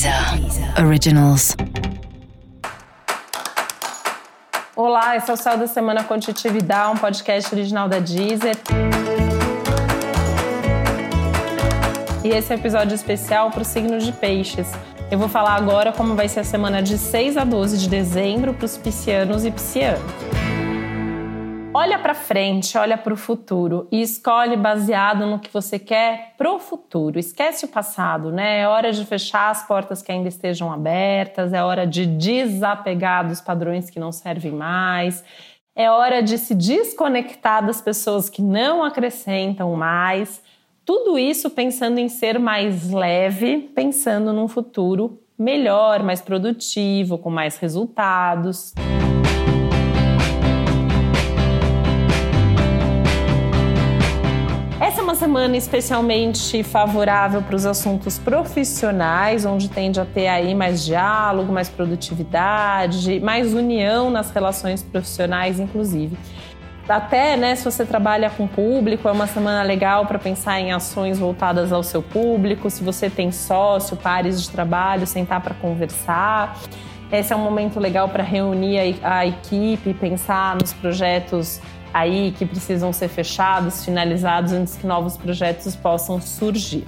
Deezer 0.00 0.82
Originals. 0.82 1.54
Olá, 4.74 5.14
esse 5.14 5.30
é 5.30 5.34
o 5.34 5.36
Céu 5.36 5.58
da 5.58 5.66
Semana 5.66 6.02
Contitividade, 6.02 6.92
um 6.92 6.96
podcast 6.96 7.54
original 7.54 7.86
da 7.86 7.98
Deezer. 7.98 8.56
E 12.24 12.28
esse 12.28 12.50
é 12.50 12.56
um 12.56 12.58
episódio 12.58 12.94
especial 12.94 13.50
para 13.50 13.60
o 13.60 13.64
signo 13.64 13.98
de 13.98 14.10
Peixes. 14.12 14.72
Eu 15.10 15.18
vou 15.18 15.28
falar 15.28 15.54
agora 15.54 15.92
como 15.92 16.14
vai 16.14 16.28
ser 16.28 16.40
a 16.40 16.44
semana 16.44 16.82
de 16.82 16.96
6 16.96 17.36
a 17.36 17.44
12 17.44 17.76
de 17.76 17.88
dezembro 17.90 18.54
para 18.54 18.64
os 18.64 18.78
piscianos 18.78 19.44
e 19.44 19.50
piscianas. 19.50 20.29
Olha 21.72 22.00
para 22.00 22.14
frente, 22.14 22.76
olha 22.76 22.98
para 22.98 23.14
o 23.14 23.16
futuro 23.16 23.86
e 23.92 24.02
escolhe 24.02 24.56
baseado 24.56 25.24
no 25.24 25.38
que 25.38 25.52
você 25.52 25.78
quer 25.78 26.34
pro 26.36 26.58
futuro. 26.58 27.16
Esquece 27.16 27.64
o 27.64 27.68
passado, 27.68 28.32
né? 28.32 28.62
É 28.62 28.68
hora 28.68 28.90
de 28.90 29.06
fechar 29.06 29.50
as 29.50 29.64
portas 29.68 30.02
que 30.02 30.10
ainda 30.10 30.28
estejam 30.28 30.72
abertas, 30.72 31.52
é 31.52 31.62
hora 31.62 31.86
de 31.86 32.06
desapegar 32.06 33.28
dos 33.28 33.40
padrões 33.40 33.88
que 33.88 34.00
não 34.00 34.10
servem 34.10 34.50
mais. 34.50 35.22
É 35.76 35.88
hora 35.88 36.20
de 36.20 36.38
se 36.38 36.56
desconectar 36.56 37.64
das 37.64 37.80
pessoas 37.80 38.28
que 38.28 38.42
não 38.42 38.82
acrescentam 38.82 39.72
mais. 39.76 40.42
Tudo 40.84 41.16
isso 41.16 41.48
pensando 41.50 41.98
em 41.98 42.08
ser 42.08 42.40
mais 42.40 42.90
leve, 42.90 43.70
pensando 43.76 44.32
num 44.32 44.48
futuro 44.48 45.20
melhor, 45.38 46.02
mais 46.02 46.20
produtivo, 46.20 47.16
com 47.16 47.30
mais 47.30 47.58
resultados. 47.58 48.74
Semana 55.30 55.56
especialmente 55.56 56.60
favorável 56.64 57.40
para 57.40 57.54
os 57.54 57.64
assuntos 57.64 58.18
profissionais, 58.18 59.44
onde 59.44 59.68
tende 59.68 60.00
a 60.00 60.04
ter 60.04 60.26
aí 60.26 60.56
mais 60.56 60.84
diálogo, 60.84 61.52
mais 61.52 61.68
produtividade, 61.68 63.20
mais 63.20 63.54
união 63.54 64.10
nas 64.10 64.32
relações 64.32 64.82
profissionais, 64.82 65.60
inclusive. 65.60 66.18
Até, 66.88 67.36
né, 67.36 67.54
se 67.54 67.64
você 67.64 67.86
trabalha 67.86 68.28
com 68.28 68.48
público, 68.48 69.06
é 69.06 69.12
uma 69.12 69.28
semana 69.28 69.62
legal 69.62 70.04
para 70.04 70.18
pensar 70.18 70.58
em 70.58 70.72
ações 70.72 71.16
voltadas 71.20 71.72
ao 71.72 71.84
seu 71.84 72.02
público. 72.02 72.68
Se 72.68 72.82
você 72.82 73.08
tem 73.08 73.30
sócio, 73.30 73.96
pares 73.96 74.42
de 74.42 74.50
trabalho, 74.50 75.06
sentar 75.06 75.40
para 75.40 75.54
conversar. 75.54 76.58
Esse 77.12 77.32
é 77.32 77.36
um 77.36 77.44
momento 77.44 77.78
legal 77.78 78.08
para 78.08 78.24
reunir 78.24 78.98
a, 79.00 79.18
a 79.18 79.26
equipe, 79.26 79.94
pensar 79.94 80.56
nos 80.56 80.72
projetos 80.72 81.60
aí 81.92 82.32
que 82.36 82.46
precisam 82.46 82.92
ser 82.92 83.08
fechados, 83.08 83.84
finalizados 83.84 84.52
antes 84.52 84.76
que 84.76 84.86
novos 84.86 85.16
projetos 85.16 85.74
possam 85.76 86.20
surgir. 86.20 86.84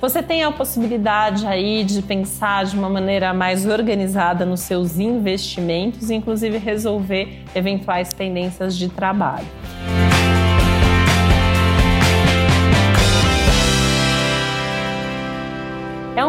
Você 0.00 0.22
tem 0.22 0.42
a 0.42 0.50
possibilidade 0.50 1.46
aí 1.46 1.84
de 1.84 2.00
pensar 2.00 2.64
de 2.64 2.74
uma 2.74 2.88
maneira 2.88 3.34
mais 3.34 3.66
organizada 3.66 4.46
nos 4.46 4.60
seus 4.60 4.98
investimentos, 4.98 6.10
inclusive 6.10 6.56
resolver 6.56 7.44
eventuais 7.54 8.14
pendências 8.14 8.78
de 8.78 8.88
trabalho. 8.88 9.46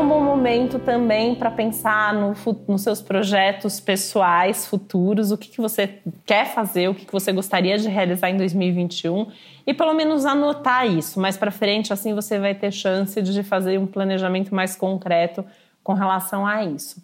Um 0.02 0.08
bom 0.08 0.24
momento 0.24 0.80
também 0.80 1.36
para 1.36 1.52
pensar 1.52 2.14
no, 2.14 2.34
nos 2.68 2.82
seus 2.82 3.02
projetos 3.02 3.80
pessoais 3.80 4.66
futuros, 4.66 5.32
o 5.32 5.38
que, 5.38 5.48
que 5.50 5.62
você 5.62 6.00
quer 6.26 6.54
fazer, 6.54 6.90
o 6.90 6.96
que, 6.96 7.06
que 7.06 7.14
você 7.14 7.32
gostaria 7.32 7.78
de 7.78 7.88
realizar 7.88 8.30
em 8.32 8.38
2021 8.38 9.28
e 9.66 9.74
pelo 9.74 9.94
menos 9.94 10.26
anotar 10.26 10.88
isso. 10.88 11.20
Mais 11.20 11.38
para 11.38 11.52
frente, 11.52 11.94
assim 11.94 12.16
você 12.16 12.40
vai 12.40 12.56
ter 12.56 12.72
chance 12.72 13.22
de 13.22 13.44
fazer 13.44 13.78
um 13.78 13.86
planejamento 13.86 14.54
mais 14.56 14.76
concreto 14.76 15.46
com 15.84 15.94
relação 15.94 16.46
a 16.46 16.64
isso. 16.64 17.02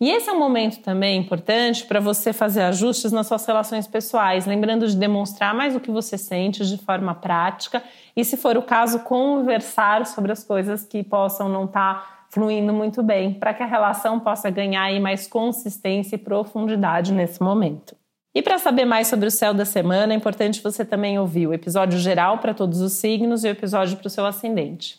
E 0.00 0.08
esse 0.08 0.30
é 0.30 0.32
um 0.32 0.38
momento 0.38 0.80
também 0.80 1.18
importante 1.18 1.84
para 1.84 2.00
você 2.00 2.32
fazer 2.32 2.62
ajustes 2.62 3.12
nas 3.12 3.26
suas 3.26 3.44
relações 3.44 3.86
pessoais, 3.86 4.46
lembrando 4.46 4.88
de 4.88 4.96
demonstrar 4.96 5.54
mais 5.54 5.76
o 5.76 5.80
que 5.80 5.90
você 5.90 6.16
sente 6.16 6.66
de 6.66 6.78
forma 6.78 7.14
prática 7.14 7.82
e, 8.16 8.24
se 8.24 8.38
for 8.38 8.56
o 8.56 8.62
caso, 8.62 9.00
conversar 9.00 10.06
sobre 10.06 10.32
as 10.32 10.42
coisas 10.42 10.84
que 10.84 11.02
possam 11.02 11.50
não 11.50 11.66
estar 11.66 11.94
tá 11.94 12.20
fluindo 12.30 12.72
muito 12.72 13.02
bem, 13.02 13.34
para 13.34 13.52
que 13.52 13.62
a 13.62 13.66
relação 13.66 14.18
possa 14.18 14.48
ganhar 14.48 14.84
aí 14.84 14.98
mais 14.98 15.26
consistência 15.26 16.14
e 16.14 16.18
profundidade 16.18 17.12
nesse 17.12 17.42
momento. 17.42 17.94
E 18.34 18.40
para 18.40 18.58
saber 18.58 18.84
mais 18.84 19.08
sobre 19.08 19.26
o 19.26 19.30
céu 19.30 19.52
da 19.52 19.64
semana, 19.64 20.14
é 20.14 20.16
importante 20.16 20.62
você 20.62 20.84
também 20.84 21.18
ouvir 21.18 21.48
o 21.48 21.52
episódio 21.52 21.98
geral 21.98 22.38
para 22.38 22.54
todos 22.54 22.80
os 22.80 22.92
signos 22.92 23.44
e 23.44 23.48
o 23.48 23.50
episódio 23.50 23.96
para 23.96 24.06
o 24.06 24.10
seu 24.10 24.24
ascendente. 24.24 24.98